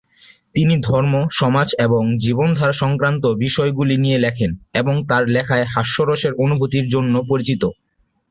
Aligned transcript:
তিনি 0.55 0.75
ধর্ম, 0.81 1.11
সমাজ 1.33 1.67
এবং 1.85 2.03
জীবনধারা 2.17 2.75
সংক্রান্ত 2.75 3.23
বিষয়গুলি 3.41 3.95
নিয়ে 3.97 4.17
লেখেন 4.17 4.51
এবং 4.73 4.95
তার 5.09 5.23
লেখায় 5.27 5.65
'হাস্যরসের 5.67 6.33
অনুভূতি' 6.43 6.89
জন্য 6.93 7.13
পরিচিত। 7.29 7.63